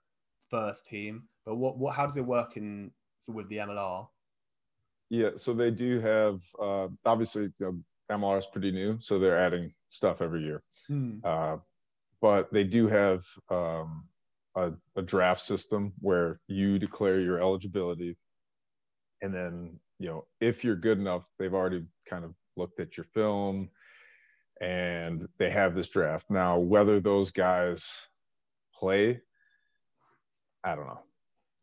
[0.49, 1.29] first team.
[1.45, 2.93] But what what how does it work in
[3.27, 4.09] with the MLR?
[5.09, 9.37] Yeah, so they do have uh, obviously you know, MLR is pretty new, so they're
[9.37, 10.63] adding stuff every year.
[11.23, 11.57] Uh,
[12.21, 14.09] but they do have um,
[14.55, 18.17] a, a draft system where you declare your eligibility,
[19.21, 23.05] and then you know if you're good enough, they've already kind of looked at your
[23.05, 23.69] film,
[24.61, 26.25] and they have this draft.
[26.29, 27.91] Now, whether those guys
[28.75, 29.21] play,
[30.63, 31.01] I don't know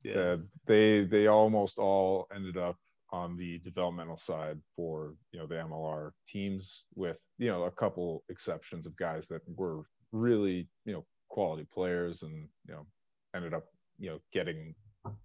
[0.05, 0.19] Yeah.
[0.21, 2.77] uh, they they almost all ended up
[3.11, 8.25] on the developmental side for you know the MLR teams with you know a couple
[8.29, 12.87] exceptions of guys that were really you know quality players and you know
[13.35, 13.67] ended up
[13.99, 14.75] you know getting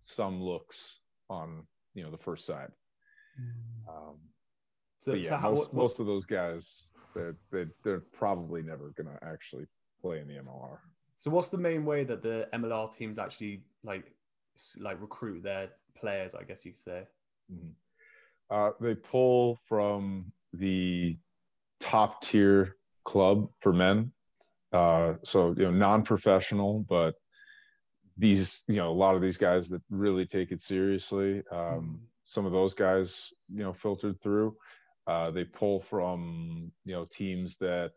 [0.01, 2.69] some looks on you know the first side
[3.87, 4.17] um,
[4.99, 6.83] So, but so yeah how, most, what- most of those guys
[7.15, 9.65] they're, they're, they're probably never gonna actually
[10.01, 10.77] play in the MLR
[11.19, 14.11] So what's the main way that the MLR teams actually like
[14.79, 16.35] like recruit their players?
[16.35, 17.03] I guess you could say.
[17.51, 17.73] Mhm.
[18.49, 21.17] Uh, they pull from the
[21.79, 24.11] top tier club for men.
[24.73, 27.15] Uh, so you know, non-professional, but
[28.17, 31.41] these you know a lot of these guys that really take it seriously.
[31.51, 34.55] Um, some of those guys you know filtered through.
[35.05, 37.91] Uh, they pull from you know teams that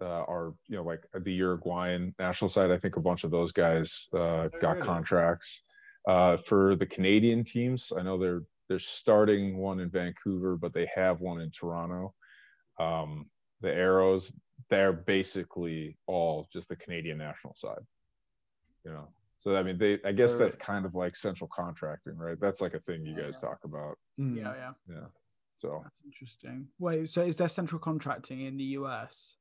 [0.00, 2.70] uh, are you know like the Uruguayan national side.
[2.70, 4.86] I think a bunch of those guys uh, got really?
[4.86, 5.62] contracts.
[6.08, 10.88] Uh, for the Canadian teams, I know they're they're starting one in Vancouver, but they
[10.94, 12.14] have one in Toronto.
[12.78, 13.26] Um,
[13.60, 14.34] the Arrows,
[14.70, 17.80] they're basically all just the Canadian national side.
[18.84, 22.16] You know, so I mean, they I guess Right, that's kind of like central contracting,
[22.16, 22.38] right?
[22.40, 23.48] That's like a thing you Yeah, guys yeah.
[23.48, 23.98] talk about.
[24.18, 24.36] Mm.
[24.36, 25.06] yeah, yeah, Yeah.
[25.56, 26.66] So that's interesting.
[26.78, 29.34] Wait, so is there central contracting in the US?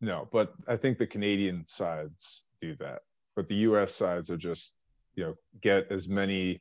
[0.00, 3.00] no, but I think the Canadian sides do that,
[3.34, 3.94] but the U.S.
[3.94, 4.74] sides are just
[5.14, 6.60] you know get as many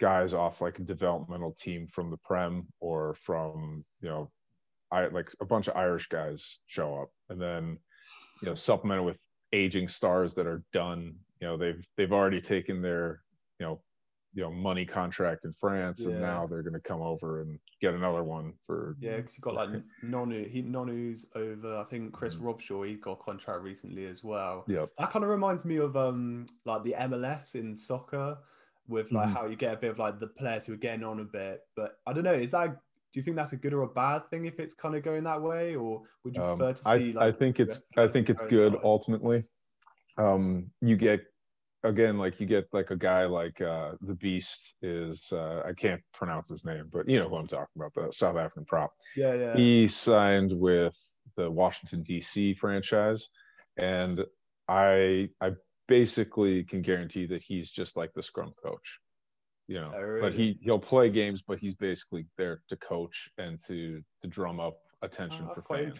[0.00, 4.30] guys off like a developmental team from the Prem or from you know
[4.92, 7.78] I like a bunch of Irish guys show up and then
[8.42, 9.18] you know supplemented with
[9.52, 11.14] aging stars that are done.
[11.40, 13.22] You know they've they've already taken their
[13.58, 13.80] you know
[14.34, 17.94] you know money contract in France and now they're going to come over and get
[17.94, 19.70] another one for Yeah, because you've got like
[20.04, 20.48] Nonu.
[20.48, 21.76] He Nonu's over.
[21.78, 22.42] I think Chris Mhm.
[22.42, 22.86] Robshaw.
[22.86, 24.64] He got a contract recently as well.
[24.68, 28.38] Yeah, That kind of reminds me of um like the MLS in soccer,
[28.88, 29.32] with like Mhm.
[29.34, 31.60] how you get a bit of like the players who are getting on a bit.
[31.76, 32.34] But I don't know.
[32.34, 32.76] Is that
[33.12, 35.24] do you think that's a good or a bad thing if it's kind of going
[35.24, 37.12] that way, or would you Um, prefer to I, see?
[37.12, 38.84] like I think it's I think it's good inside?
[38.84, 39.44] ultimately.
[40.16, 41.22] Um, you get
[41.84, 46.00] again like you get like a guy like uh, the Beast is uh, I can't
[46.14, 48.92] pronounce his name, but you know who I'm talking about the South African prop.
[49.16, 49.56] Yeah, yeah.
[49.56, 50.96] He signed with
[51.36, 52.54] the Washington D.C.
[52.54, 53.28] franchise,
[53.76, 54.24] and
[54.68, 55.52] I I
[55.86, 59.00] basically can guarantee that he's just like the scrum coach.
[59.72, 64.02] You know, but he he'll play games, but he's basically there to coach and to
[64.20, 65.98] to drum up attention Oh, for fans.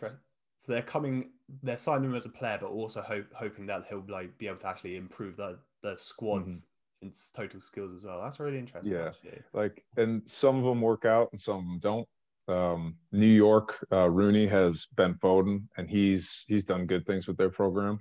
[0.59, 1.31] So they're coming,
[1.63, 4.59] they're signing him as a player, but also hope, hoping that he'll like be able
[4.59, 6.67] to actually improve the the squad's
[7.01, 8.21] its total skills as well.
[8.23, 8.93] That's really interesting.
[8.93, 9.03] Mm-hmm.
[9.03, 9.09] Yeah.
[9.09, 9.43] Actually.
[9.55, 12.09] like and some of them work out and some of them don't
[12.49, 17.37] um new york uh RUNY has ben foden and he's he's done good things with
[17.37, 18.01] their program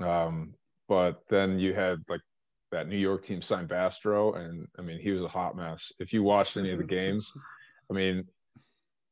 [0.00, 0.52] um
[0.88, 2.20] but then you had like
[2.70, 6.12] that new york team signed Bastareaud and i mean he was a hot mess if
[6.12, 7.32] you watched any of the games
[7.90, 8.24] i mean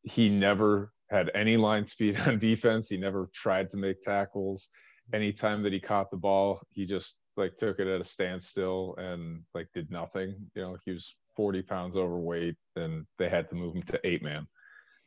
[0.03, 2.88] he never had any line speed on defense.
[2.88, 4.68] He never tried to make tackles.
[5.12, 9.42] Anytime that he caught the ball, he just like took it at a standstill and
[9.55, 10.35] like did nothing.
[10.55, 14.23] You know, he was 40 pounds overweight and they had to move him to eight
[14.23, 14.47] man.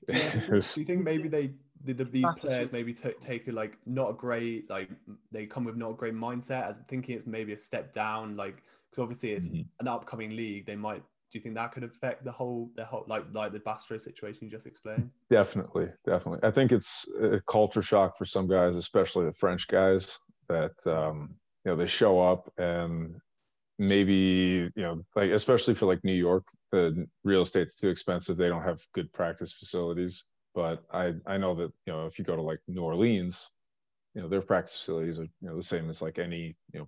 [0.08, 1.52] Do you think maybe they
[1.86, 4.90] the, the, these players maybe t- take a like not a great like
[5.32, 8.64] they come with not a great mindset as thinking it's maybe a step down like
[8.90, 9.62] because obviously it's mm-hmm.
[9.80, 13.06] an upcoming league they might do you think that could affect the whole the whole
[13.08, 15.10] like like the Bastareaud situation you just explained?
[15.30, 16.46] Definitely definitely.
[16.48, 20.18] I think it's a culture shock for some guys especially the french guys
[20.50, 23.16] that um you know they show up and
[23.80, 28.48] maybe you know like especially for like new york the real estate's too expensive they
[28.48, 32.36] don't have good practice facilities but i i know that you know if you go
[32.36, 33.50] to like new orleans
[34.14, 36.88] you know their practice facilities are you know the same as like any you know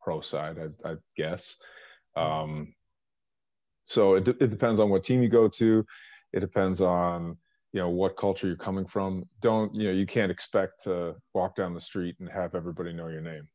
[0.00, 1.56] pro side i, I guess.
[2.16, 2.74] Um
[3.84, 5.84] so it, it depends on what team you go to.
[6.32, 7.36] It depends on
[7.72, 9.24] you know what culture you're coming from.
[9.40, 13.08] Don't you know you can't expect to walk down the street and have everybody know
[13.08, 13.48] your name.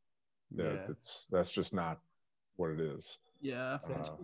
[0.55, 1.99] Yeah, it's that's just not
[2.57, 3.77] what it is yeah,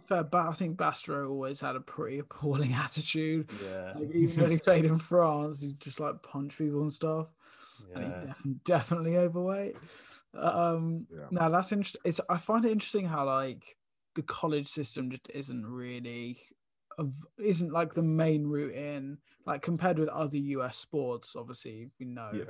[0.08, 3.50] fair, but I think Bastareaud always had a pretty appalling attitude.
[3.64, 7.28] Yeah, like, even when he played in France, he just like punch people and stuff.
[7.90, 8.00] Yeah.
[8.00, 9.76] And he's def- definitely overweight.
[10.34, 11.26] Um, yeah.
[11.30, 12.02] now that's interesting.
[12.06, 13.78] It's I find it interesting how like
[14.16, 16.40] the college system just isn't really
[16.98, 21.36] of isn't like the main route in like compared with other US sports.
[21.36, 22.44] Obviously, we know yeah.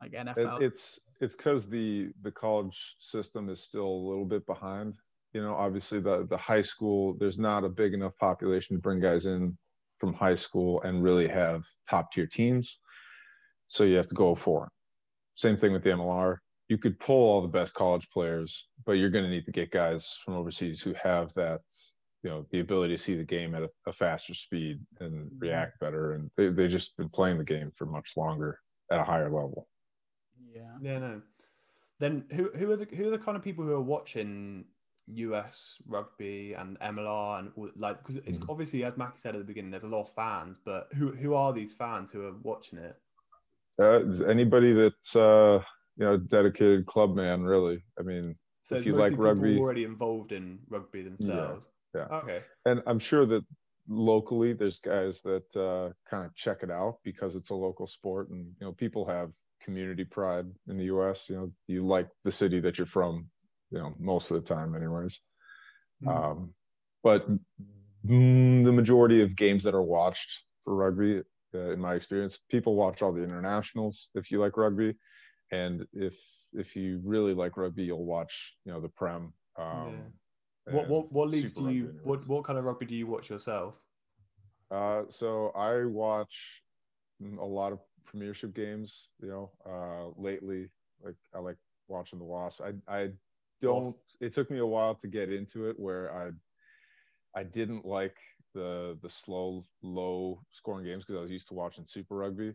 [0.00, 0.60] like NFL.
[0.60, 4.94] It, it's it's because the the college system is still a little bit behind
[5.34, 9.00] you know obviously the the high school there's not a big enough population to bring
[9.00, 9.56] guys in
[9.98, 12.78] from high school and really have top tier teams.
[13.66, 14.72] So you have to go for it.
[15.36, 19.10] Same thing with the mlr you could pull all the best college players but you're
[19.10, 21.60] going to need to get guys from overseas who have that
[22.24, 25.38] you know the ability to see the game at a, a faster speed and mm-hmm.
[25.38, 26.12] react better.
[26.12, 28.58] And they, they've just been playing the game for much longer
[28.90, 29.68] at a higher level.
[30.52, 30.76] Yeah.
[30.80, 31.22] Yeah no
[32.00, 34.64] then who who are the who are the kind of people who are watching
[35.06, 38.46] US rugby and MLR and all, like because it's mm.
[38.48, 41.34] obviously as Mackie said at the beginning, there's a lot of fans, but who who
[41.34, 42.96] are these fans who are watching it?
[43.80, 45.60] Uh, anybody that's uh,
[45.96, 47.82] you know dedicated club man, really.
[47.98, 51.68] I mean, so if you like rugby, already involved in rugby themselves.
[51.94, 52.06] Yeah.
[52.10, 52.16] yeah.
[52.18, 52.40] Okay.
[52.64, 53.44] And I'm sure that
[53.88, 58.30] locally there's guys that uh, kind of check it out because it's a local sport,
[58.30, 59.30] and you know people have
[59.62, 61.28] community pride in the U.S.
[61.28, 63.28] You know, you like the city that you're from
[63.74, 65.20] you know most of the time anyways.
[66.02, 66.08] Mm-hmm.
[66.08, 66.54] um,
[67.02, 67.28] but
[68.06, 71.22] mm, the majority of games that are watched for rugby
[71.54, 74.94] uh, in my experience people watch all the internationals if you like rugby.
[75.52, 76.16] And if
[76.52, 79.96] if you really like rugby you'll watch you know the prem um,
[80.66, 80.74] yeah.
[80.74, 83.74] what what what leagues do you what what kind of rugby do you watch yourself?
[84.70, 86.62] Uh, so i watch
[87.40, 90.70] a lot of premiership games you know uh, lately.
[91.04, 93.10] Like i like watching the wasp i i
[93.62, 96.30] don't it took me a while to get into it where i
[97.38, 98.16] i didn't like
[98.54, 102.54] the the slow low scoring games because i was used to watching super rugby.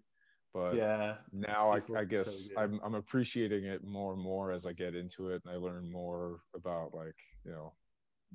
[0.54, 4.66] But yeah now I, I, guess so I'm, I'm appreciating it more and more as
[4.66, 7.74] i get into it and i learn more about like you know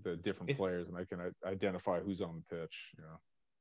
[0.04, 3.18] the different it's, players and i can identify who's on the pitch you know.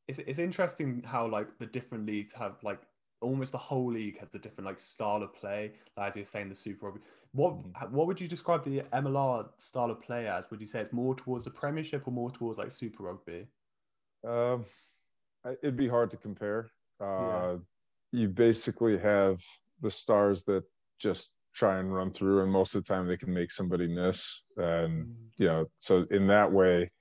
[0.07, 2.81] It's, it's interesting how like the different leagues have like
[3.23, 5.71] almost the whole league has a different like style of play.
[5.97, 7.01] Like, as you're saying, the Super Rugby.
[7.31, 7.95] What mm-hmm.
[7.95, 10.45] what would you describe the MLR style of play as?
[10.51, 13.47] Would you say it's more towards the Premiership or more towards like Super Rugby?
[14.27, 14.65] Um,
[15.61, 16.71] it'd be hard to compare.
[17.01, 17.55] Uh, yeah.
[18.11, 19.41] You basically have
[19.81, 20.63] the stars that
[20.99, 24.43] just try and run through, and most of the time they can make somebody miss.
[24.57, 25.13] And mm.
[25.37, 26.91] you know, so in that way,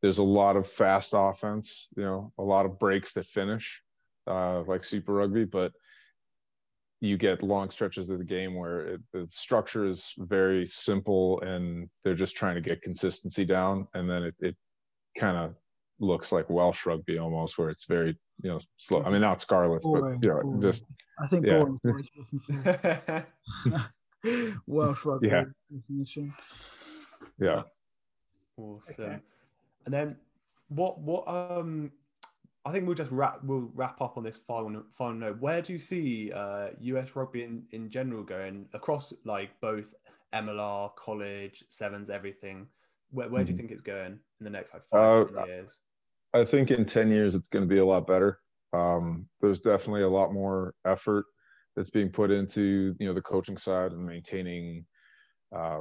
[0.00, 1.88] there's a lot of fast offense.
[1.96, 3.82] You know, a lot of breaks that finish
[4.30, 5.72] uh, like Super Rugby, but
[7.00, 11.88] you get long stretches of the game where it, the structure is very simple and
[12.04, 14.56] they're just trying to get consistency down, and then it, it
[15.18, 15.54] kind of
[15.98, 19.02] looks like Welsh rugby almost, where it's very you know slow.
[19.02, 20.60] I mean, not Scarlets, boring, but you know, boring.
[20.60, 20.84] just
[21.22, 21.64] I think yeah.
[24.66, 25.44] Welsh rugby yeah.
[25.70, 26.34] definition.
[27.38, 27.62] Yeah.
[28.56, 28.94] Awesome.
[28.98, 29.18] Okay.
[29.86, 30.16] And then
[30.68, 31.90] what what um
[32.64, 35.40] I think we'll just wrap we'll wrap up on this final final note.
[35.40, 39.94] Where do you see uh, US rugby in, in general going across like both
[40.34, 42.66] MLR, college, sevens, everything?
[43.10, 43.46] Where where mm-hmm.
[43.46, 43.68] do you mm-hmm.
[43.68, 45.80] think it's going in the next like five uh, years?
[46.34, 48.38] I think in ten years it's going to be a lot better.
[48.72, 51.24] Um, there's definitely a lot more effort
[51.76, 54.84] that's being put into you know the coaching side and maintaining
[55.54, 55.80] uh,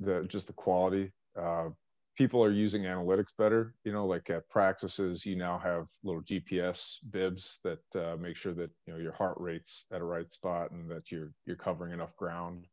[0.00, 1.12] the just the quality.
[1.38, 1.70] Uh,
[2.16, 3.74] people are using analytics better.
[3.84, 8.54] You know, like at practices, you now have little GPS bibs that uh, make sure
[8.54, 11.92] that you know your heart rate's at a right spot and that you're you're covering
[11.92, 12.66] enough ground,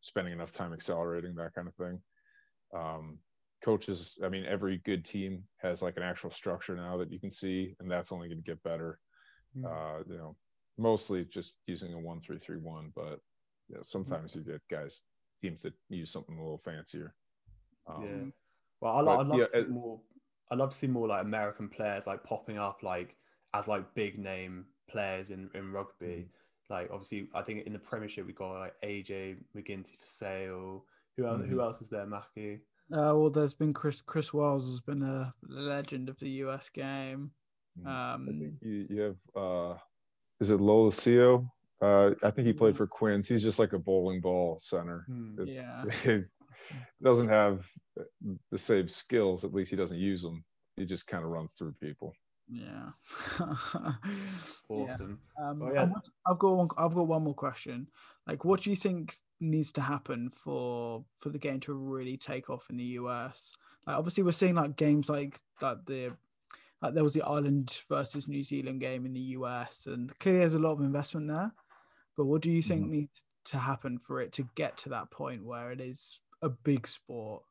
[0.00, 2.00] spending enough time accelerating, that kind of thing.
[2.74, 3.18] Um,
[3.64, 7.30] coaches, I mean, every good team has like an actual structure now that you can
[7.30, 8.98] see, and that's only going to get better.
[9.56, 9.64] Mm.
[9.66, 10.36] Uh, you know,
[10.78, 13.20] mostly just using a one three three one, but
[13.68, 15.02] yeah, sometimes you get guys
[15.40, 17.14] teams that use something a little fancier.
[17.86, 18.30] Um, yeah.
[18.82, 20.00] Well, I'd, I'd love yeah, to see it, more.
[20.50, 23.14] I'd love to see more like American players like popping up like
[23.54, 26.06] as like big name players in in rugby.
[26.06, 26.74] Mm-hmm.
[26.74, 30.84] Like obviously, I think in the Premiership we got like AJ McGinty for sale.
[31.16, 31.40] Who else?
[31.40, 31.50] Mm-hmm.
[31.50, 32.60] Who else is there, Mackie?
[32.92, 37.30] Uh, well, there's been Chris Chris Wyles has been a legend of the US game.
[37.78, 37.88] Mm-hmm.
[37.88, 39.74] Um, you, you have uh,
[40.40, 41.48] is it Lolesio?
[41.80, 42.78] Uh, I think he played mm.
[42.78, 43.28] for Quins.
[43.28, 45.04] He's just like a bowling ball center.
[45.08, 45.40] Hmm.
[45.40, 45.84] It, yeah.
[46.04, 46.26] It
[47.02, 47.66] doesn't have
[48.50, 49.44] the same skills.
[49.44, 50.44] At least he doesn't use them.
[50.76, 52.14] He just kind of runs through people.
[52.48, 52.90] Yeah.
[54.68, 55.18] awesome.
[55.38, 55.48] Yeah.
[55.48, 55.88] Um, oh, yeah.
[56.26, 56.68] I've got one.
[56.76, 57.88] I've got one more question.
[58.26, 62.50] Like, what do you think needs to happen for for the game to really take
[62.50, 63.52] off in the US?
[63.86, 65.86] Like, obviously, we're seeing like games like that.
[65.86, 66.12] The
[66.82, 70.54] like there was the Ireland versus New Zealand game in the US, and clearly there's
[70.54, 71.52] a lot of investment there.
[72.16, 72.92] But what do you think mm-hmm.
[72.92, 76.86] needs to happen for it to get to that point where it is a big
[76.86, 77.42] sport?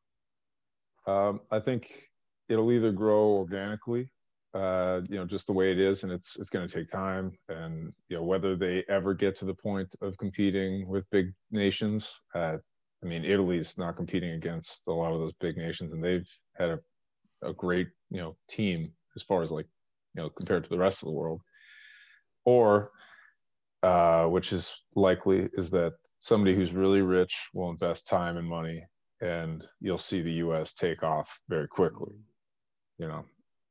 [1.06, 2.08] Um, I think
[2.48, 4.10] it'll either grow organically,
[4.54, 7.32] uh, you know, just the way it is, and it's it's going to take time.
[7.48, 12.12] And you know, whether they ever get to the point of competing with big nations,
[12.34, 12.58] uh,
[13.02, 16.70] I mean, Italy's not competing against a lot of those big nations, and they've had
[16.70, 16.78] a,
[17.42, 19.66] a great you know team as far as like
[20.14, 21.40] you know compared to the rest of the world.
[22.44, 22.90] Or
[23.82, 28.86] uh, which is likely, is that somebody who's really rich will invest time and money,
[29.20, 30.72] and you'll see the U.S.
[30.72, 32.14] take off very quickly.
[32.98, 33.24] You know,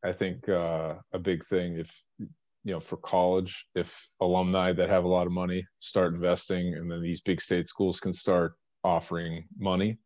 [0.04, 5.06] I think uh, a big thing if you know for college, if alumni that have
[5.06, 9.46] a lot of money start investing, and then these big state schools can start offering
[9.58, 9.98] money.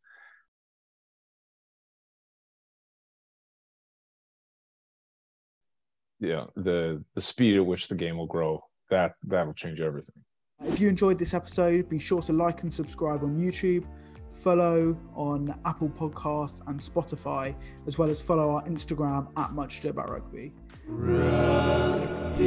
[6.20, 10.24] Yeah, the the speed at which the game will grow that that'll change everything.
[10.64, 13.86] If you enjoyed this episode, be sure to like and subscribe on YouTube,
[14.32, 17.53] follow on Apple Podcasts and Spotify,
[17.88, 20.53] as well as follow our Instagram at Much About Rugby.
[20.88, 22.45] Rugby.